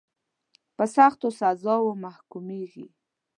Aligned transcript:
په 0.75 0.83
سختو 0.95 1.27
سزاوو 1.39 1.91
محکومیږي. 2.05 2.85